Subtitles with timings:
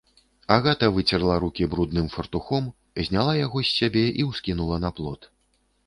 [0.53, 2.73] Агата выцерла рукі брудным фартухом,
[3.11, 5.33] зняла яго з сябе і ўскінула на плот.